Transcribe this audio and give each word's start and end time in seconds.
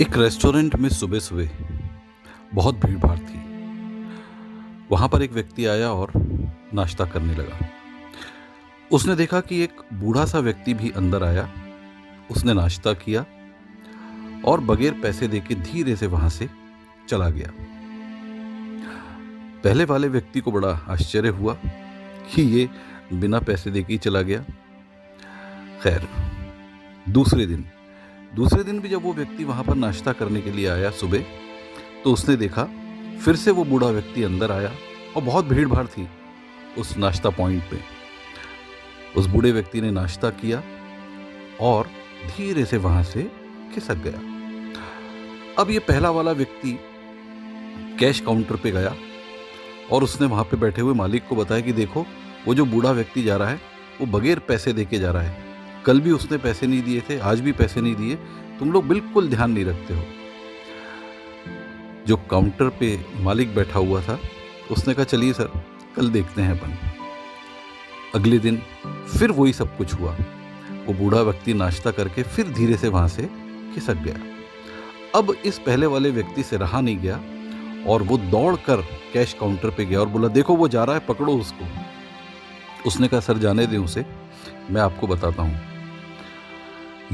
एक 0.00 0.16
रेस्टोरेंट 0.18 0.76
में 0.76 0.88
सुबह 0.88 1.18
सुबह 1.18 1.50
बहुत 2.54 2.86
भीड़ 2.86 2.98
भाड़ 2.98 3.18
थी। 3.18 3.38
वहाँ 4.90 5.08
पर 5.08 5.22
एक 5.22 5.32
व्यक्ति 5.32 5.66
आया 5.66 5.90
और 5.90 6.12
नाश्ता 6.74 7.04
करने 7.04 7.34
लगा। 7.34 7.68
उसने 8.92 9.16
देखा 9.16 9.40
कि 9.40 9.62
एक 9.62 9.72
बूढ़ा 9.92 10.24
सा 10.24 10.38
व्यक्ति 10.38 10.74
भी 10.74 10.90
अंदर 10.90 11.22
आया। 11.22 11.48
उसने 12.30 12.54
नाश्ता 12.54 12.92
किया 12.92 13.24
और 14.44 14.60
बगैर 14.60 14.92
पैसे 14.92 15.28
देके 15.28 15.54
धीरे 15.54 15.96
से 15.96 16.06
वहाँ 16.06 16.30
से 16.30 16.48
चला 17.08 17.28
गया। 17.28 17.50
पहले 19.64 19.84
वाले 19.84 20.08
व्यक्ति 20.08 20.40
को 20.40 20.52
बड़ा 20.52 20.80
आश्चर्य 20.88 21.28
हुआ 21.28 21.54
कि 22.34 22.42
ये 22.42 22.68
बिना 23.12 23.40
पैसे 23.40 23.70
देके 23.70 23.92
ही 23.92 23.98
चला 23.98 24.22
गया। 24.22 24.44
खैर, 25.82 26.08
दूसरे 27.08 27.46
दिन 27.46 27.64
दूसरे 28.34 28.62
दिन 28.64 28.78
भी 28.80 28.88
जब 28.88 29.02
वो 29.02 29.12
व्यक्ति 29.14 29.44
वहाँ 29.44 29.64
पर 29.64 29.74
नाश्ता 29.74 30.12
करने 30.12 30.40
के 30.40 30.50
लिए 30.52 30.66
आया 30.68 30.90
सुबह 30.90 31.24
तो 32.04 32.12
उसने 32.12 32.36
देखा, 32.36 32.64
फिर 33.24 33.36
से 33.36 33.50
वो 33.50 33.64
बूढ़ा 33.64 33.88
व्यक्ति 33.88 34.22
अंदर 34.22 34.52
आया 34.52 34.72
और 35.16 35.22
बहुत 35.22 35.44
भीड़ 35.44 35.66
भाड़ 35.68 35.86
थी 35.86 36.08
उस 36.78 36.96
नाश्ता 36.96 37.30
पॉइंट 37.30 37.62
पे। 37.70 37.78
उस 39.16 39.26
बूढ़े 39.26 39.52
व्यक्ति 39.52 39.80
ने 39.80 39.90
नाश्ता 39.90 40.30
किया 40.32 40.62
और 41.60 41.90
धीरे 42.26 42.64
से 42.64 42.76
वहाँ 42.78 43.02
से 43.04 43.22
खिसक 43.74 44.02
गया। 44.06 44.18
अब 45.58 45.70
ये 45.70 45.78
पहला 45.78 46.10
वाला 46.10 46.32
व्यक्ति 46.32 46.78
कैश 48.00 48.20
काउंटर 48.20 48.56
पे 48.56 48.70
गया 48.70 48.94
और 49.90 50.04
उसने 50.04 50.26
वहाँ 50.26 50.44
पे 50.44 50.56
बैठे 50.56 50.82
हुए 50.82 50.94
मालिक 50.94 51.28
को 51.28 51.36
बताया 51.36 51.60
कि 51.60 51.72
देखो, 51.72 52.06
वो 52.46 52.54
जो 52.54 52.64
बूढ़ा 52.66 52.90
व्यक्ति 52.90 53.22
जा 53.22 53.36
रहा 53.36 53.48
है, 53.48 53.60
वो 54.00 54.06
बगैर 54.18 54.38
पैसे 54.38 54.72
देके 54.72 54.98
जा 54.98 55.10
रहा 55.10 55.22
है। 55.22 55.53
कल 55.86 56.00
भी 56.00 56.10
उसने 56.10 56.38
पैसे 56.38 56.66
नहीं 56.66 56.82
दिए 56.82 57.00
थे, 57.00 57.18
आज 57.18 57.40
भी 57.40 57.52
पैसे 57.52 57.80
नहीं 57.80 57.94
दिए। 57.94 58.14
तुम 58.58 58.72
लोग 58.72 58.88
बिल्कुल 58.88 59.28
ध्यान 59.28 59.50
नहीं 59.50 59.64
रखते 59.64 59.94
हो। 59.94 60.04
जो 62.06 62.16
काउंटर 62.16 62.68
पे 62.68 63.04
मालिक 63.16 63.54
बैठा 63.54 63.78
हुआ 63.78 64.02
था, 64.02 64.18
उसने 64.70 64.94
कहा, 64.94 65.04
चलिए 65.04 65.32
सर, 65.32 65.50
कल 65.96 66.10
देखते 66.10 66.42
हैं 66.42 66.60
अपन। 66.60 66.78
अगले 68.14 68.38
दिन 68.38 68.62
फिर 69.18 69.30
वही 69.30 69.52
सब 69.52 69.76
कुछ 69.76 69.94
हुआ। 69.94 70.16
वो 70.86 70.92
बूढ़ा 70.92 71.20
व्यक्ति 71.20 71.54
नाश्ता 71.54 71.90
करके 71.90 72.22
फिर 72.22 72.48
धीरे 72.48 72.76
से 72.76 72.88
वहाँ 72.88 73.08
से 73.08 73.22
खिसक 73.74 73.94
गया। 73.94 74.14
अब 75.14 75.36
इस 75.44 75.58
पहले 75.58 75.86
वाले 75.86 76.10
व्यक्ति 76.10 76.42
से 76.42 76.56
रहा 76.56 76.80
नहीं 76.80 76.98
गया 76.98 77.20
और 77.86 78.02
वो 78.02 78.18
दौड़ 78.18 78.56
कर 78.56 78.76
कैश 79.12 79.32
काउंटर 79.32 79.70
पे 79.70 79.84
गया 79.84 80.00
और 80.00 80.08
बोला, 80.08 80.28
देखो, 80.28 80.56
वो 80.56 80.68
जा 80.68 80.84
रहा 80.84 80.96
है, 80.96 81.06
पकड़ो 81.08 81.36
उसको। 81.38 81.66
उसने 82.86 83.08
कहा, 83.08 83.20
सर, 83.20 83.38
जाने 83.38 83.66
दें 83.66 83.78
उसे, 83.78 84.06
मैं 84.70 84.80
आपको 84.80 85.06
बताता 85.06 85.42
हूँ। 85.42 85.73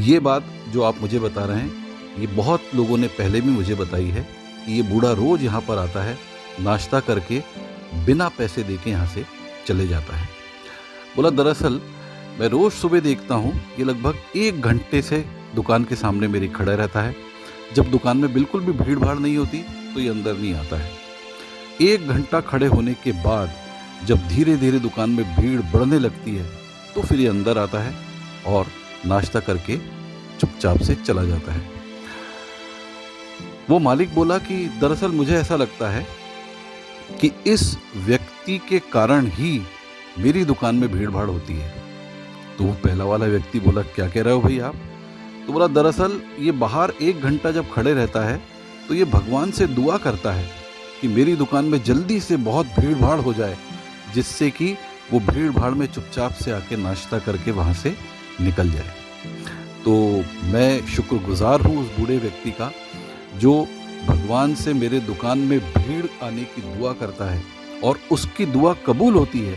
ये 0.00 0.18
बात 0.20 0.44
जो 0.72 0.82
आप 0.82 1.00
मुझे 1.00 1.18
बता 1.18 1.44
रहे 1.44 1.60
हैं, 1.60 2.18
ये 2.18 2.26
बहुत 2.26 2.74
लोगों 2.74 2.96
ने 2.98 3.06
पहले 3.08 3.40
भी 3.40 3.50
मुझे 3.50 3.74
बताई 3.74 4.06
है 4.06 4.22
कि 4.66 4.72
ये 4.72 4.82
बूढ़ा 4.82 5.10
रोज 5.12 5.42
यहाँ 5.44 5.60
पर 5.60 5.78
आता 5.78 6.02
है, 6.02 6.16
नाश्ता 6.60 7.00
करके, 7.00 7.42
बिना 8.06 8.28
पैसे 8.28 8.62
दे 8.62 8.76
के 8.76 8.90
यहाँ 8.90 9.06
से 9.06 9.24
चले 9.66 9.86
जाता 9.88 10.16
है। 10.16 10.28
बोला, 11.16 11.30
दरअसल, 11.30 11.80
मैं 12.40 12.48
रोज 12.48 12.72
सुबह 12.72 13.00
देखता 13.00 13.34
हूँ, 13.34 13.52
ये 13.78 13.84
लगभग 13.84 14.36
एक 14.36 14.60
घंटे 14.60 15.02
से 15.02 15.24
दुकान 15.54 15.84
के 15.84 15.96
सामने 15.96 16.28
मेरी 16.28 16.48
खड़ा 16.48 16.74
रहता 16.74 17.02
है। 17.02 17.14
जब 17.74 17.90
दुकान 17.90 18.16
में 18.16 18.32
बिल्कुल 18.34 18.60
भी 18.60 18.72
भीड़ 18.74 18.98
भाड़ 18.98 19.18
नहीं 19.18 19.36
होती 19.36 19.58
तो 19.94 20.00
ये 20.00 20.08
अंदर 20.08 20.34
नहीं 20.34 20.54
आता 20.54 20.76
है। 20.76 20.90
एक 21.82 22.08
घंटा 22.08 22.40
खड़े 22.42 22.66
होने 22.66 22.94
के 22.94 23.12
बाद, 23.22 23.50
जब 24.06 24.28
धीरे 24.28 24.56
धीरे 24.56 24.78
दुकान 24.80 25.10
में 25.10 25.24
भीड़ 25.36 25.60
बढ़ने 25.72 25.98
लगती 25.98 26.36
है 26.36 26.46
तो 26.94 27.02
फिर 27.02 27.20
ये 27.20 27.26
अंदर 27.28 27.58
आता 27.58 27.80
है 27.80 27.94
और 28.48 28.66
नाश्ता 29.06 29.40
करके 29.40 29.76
चुपचाप 30.40 30.78
से 30.78 30.94
चला 30.96 31.24
जाता 31.24 31.52
है। 31.52 31.68
वो 33.70 33.78
मालिक 33.78 34.14
बोला 34.14 34.38
कि 34.38 34.64
दरअसल 34.80 35.10
मुझे 35.12 35.36
ऐसा 35.36 35.56
लगता 35.56 35.90
है 35.90 36.06
कि 37.20 37.30
इस 37.46 37.76
व्यक्ति 37.96 38.58
के 38.68 38.78
कारण 38.92 39.26
ही 39.28 39.60
मेरी 40.18 40.44
दुकान 40.44 40.74
में 40.74 40.90
भीड़ 40.92 41.10
भाड़ 41.10 41.28
होती 41.28 41.54
है। 41.54 41.72
तो 42.58 42.64
वो 42.64 42.72
पहला 42.74 43.04
वाला 43.04 43.26
व्यक्ति 43.26 43.60
बोला, 43.60 43.82
क्या 43.84 44.08
कह 44.08 44.22
रहे 44.22 44.34
हो 44.34 44.40
भाई 44.40 44.58
आप? 44.60 44.74
तो 45.46 45.52
बोला, 45.52 45.66
दरअसल 45.68 46.20
ये 46.38 46.52
बाहर 46.54 46.92
एक 47.02 47.20
घंटा 47.20 47.50
जब 47.50 47.72
खड़े 47.72 47.92
रहता 47.94 48.24
है 48.24 48.40
तो 48.88 48.94
ये 48.94 49.04
भगवान 49.06 49.50
से 49.50 49.66
दुआ 49.68 49.96
करता 49.98 50.32
है 50.32 50.48
कि 51.00 51.08
मेरी 51.08 51.34
दुकान 51.36 51.64
में 51.64 51.82
जल्दी 51.82 52.20
से 52.20 52.36
बहुत 52.38 52.66
भीड़ 52.78 52.96
भाड़ 52.98 53.18
हो 53.20 53.34
जाए, 53.34 53.56
जिससे 54.14 54.50
कि 54.50 54.76
वो 55.12 55.20
भीड़ 55.22 55.50
भाड़ 55.50 55.72
में 55.72 55.86
चुपचाप 55.86 56.32
से 56.34 56.50
आके 56.52 56.76
नाश्ता 56.76 57.18
करके 57.18 57.50
वहाँ 57.50 57.74
से 57.74 57.94
निकल 58.40 58.70
जाए। 58.70 58.94
तो 59.84 59.92
मैं 60.52 60.86
शुक्रगुजार 60.86 61.60
हूँ 61.60 61.76
उस 61.82 61.98
बूढ़े 61.98 62.16
व्यक्ति 62.18 62.50
का, 62.50 62.70
जो 63.38 63.66
भगवान 64.06 64.54
से 64.54 64.72
मेरे 64.74 65.00
दुकान 65.00 65.38
में 65.38 65.58
भीड़ 65.60 66.06
आने 66.24 66.44
की 66.44 66.62
दुआ 66.62 66.92
करता 66.92 67.30
है 67.30 67.42
और 67.84 67.98
उसकी 68.12 68.46
दुआ 68.46 68.74
कबूल 68.86 69.14
होती 69.14 69.40
है, 69.40 69.56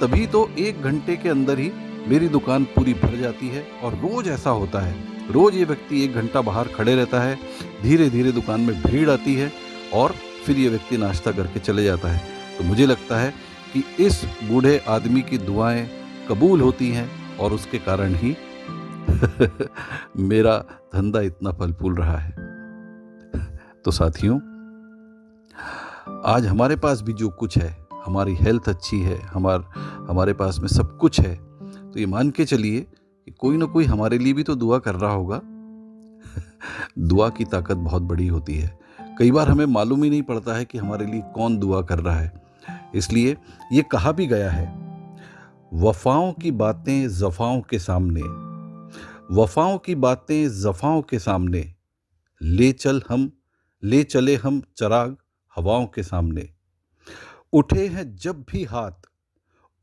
तभी 0.00 0.26
तो 0.26 0.50
एक 0.58 0.82
घंटे 0.82 1.16
के 1.16 1.28
अंदर 1.28 1.58
ही 1.58 1.70
मेरी 2.08 2.28
दुकान 2.28 2.64
पूरी 2.66 2.94
भर 2.94 3.16
जाती 3.16 3.48
है 3.48 3.66
और 3.82 3.94
रोज 3.94 4.28
ऐसा 4.28 4.50
होता 4.50 4.80
है। 4.80 4.94
रोज 5.32 5.54
ये 5.54 5.64
व्यक्ति 5.64 6.02
एक 6.04 6.14
घंटा 6.14 6.40
बाहर 6.40 6.68
खड़े 6.68 6.94
रहता 6.96 7.20
है 7.20 7.38
धीरे 7.82 8.08
धीरे 8.10 8.32
दुकान 8.32 8.60
में 8.60 8.82
भीड़ 8.82 9.08
आती 9.10 9.34
है 9.34 9.50
और 9.94 10.14
फिर 10.44 10.56
ये 10.56 10.68
व्यक्ति 10.68 10.96
नाश्ता 10.96 11.32
करके 11.32 11.60
चले 11.60 11.84
जाता 11.84 12.08
है। 12.08 12.22
तो 12.58 12.64
मुझे 12.64 12.86
लगता 12.86 13.20
है 13.20 13.34
कि 13.74 13.84
इस 14.04 14.22
बूढ़े 14.44 14.76
आदमी 14.88 15.22
की 15.22 15.38
दुआएँ 15.38 15.88
कबूल 16.28 16.60
होती 16.60 16.88
हैं 16.90 17.08
और 17.36 17.52
उसके 17.52 17.78
कारण 17.78 18.14
ही 18.14 18.36
मेरा 20.16 20.58
धंधा 20.94 21.20
इतना 21.20 21.52
फल 21.52 21.72
फूल 21.72 21.94
रहा 21.94 22.16
है। 22.16 22.30
तो 23.84 23.90
साथियों, 23.90 24.36
आज 26.24 26.46
हमारे 26.46 26.76
पास 26.76 27.00
भी 27.00 27.12
जो 27.12 27.28
कुछ 27.28 27.58
है, 27.58 27.86
हमारी 28.04 28.34
हेल्थ 28.34 28.68
अच्छी 28.68 29.00
है, 29.00 29.20
हमार, 29.20 29.60
हमारे 30.08 30.32
पास 30.32 30.58
में 30.60 30.68
सब 30.68 30.96
कुछ 30.96 31.20
है 31.20 31.50
तो 31.90 32.00
ये 32.00 32.06
मान 32.06 32.30
के 32.30 32.44
चलिए 32.44 32.80
कि 32.80 33.30
कोई 33.30 33.56
ना 33.56 33.64
कोई 33.64 33.84
हमारे 33.84 34.18
लिए 34.18 34.32
भी 34.32 34.42
तो 34.42 34.54
दुआ 34.54 34.78
कर 34.78 34.94
रहा 34.94 35.12
होगा। 35.12 35.40
दुआ 36.98 37.28
की 37.28 37.44
ताकत 37.44 37.76
बहुत 37.76 38.02
बड़ी 38.02 38.26
होती 38.26 38.54
है। 38.54 38.78
कई 39.18 39.30
बार 39.30 39.48
हमें 39.48 39.66
मालूम 39.66 40.04
ही 40.04 40.10
नहीं 40.10 40.22
पड़ता 40.22 40.54
है 40.54 40.64
कि 40.64 40.78
हमारे 40.78 41.06
लिए 41.06 41.22
कौन 41.34 41.58
दुआ 41.58 41.82
कर 41.82 41.98
रहा 41.98 42.16
है। 42.16 42.42
इसलिए 42.94 43.36
ये 43.72 43.82
कहा 43.82 44.12
भी 44.12 44.26
गया 44.26 44.50
है, 44.50 44.66
वफाओं 45.74 46.32
की 46.32 46.50
बातें 46.50 47.08
जफाओं 47.08 47.60
के 47.60 47.78
सामने 47.78 48.49
वफाओं 49.30 49.78
की 49.78 49.94
बातें 49.94 50.48
जफाओं 50.48 51.02
के 51.02 51.18
सामने। 51.18 51.74
ले 52.42 52.72
चल 52.72 53.02
हम, 53.08 53.32
ले 53.84 54.04
चले 54.04 54.36
हम 54.36 54.62
चराग 54.76 55.16
हवाओं 55.56 55.86
के 55.86 56.02
सामने। 56.02 56.54
उठे 57.52 57.88
हैं 57.88 58.16
जब 58.16 58.44
भी 58.52 58.64
हाथ, 58.64 58.92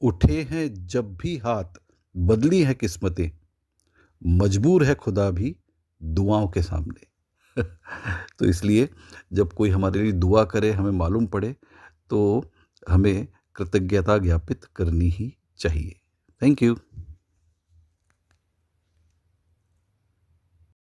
उठे 0.02 0.41
हैं 0.44 0.88
जब 0.88 1.16
भी 1.16 1.38
हाथ, 1.38 1.63
बदली 2.18 2.63
है 2.63 2.74
किस्मतें। 2.74 3.31
मजबूर 4.25 4.84
है 4.84 4.96
खुदा 4.96 5.31
भी 5.31 5.56
दुआओं 6.03 6.47
के 6.47 6.62
सामने। 6.62 7.07
तो 8.40 8.46
इसलिए 8.46 8.90
जब 9.34 9.53
कोई 9.53 9.69
हमारे 9.69 10.03
लिए 10.03 10.12
दुआ 10.12 10.44
करे, 10.44 10.72
हमें 10.72 10.91
मालूम 10.91 11.28
पड़े 11.28 11.56
तो 12.09 12.52
हमें 12.90 13.28
कृतज्ञता 13.56 14.18
ज्ञापित 14.18 14.66
करनी 14.66 15.09
ही 15.09 15.38
चाहिए। 15.57 16.02
Thank 16.41 16.63
you. 16.63 16.78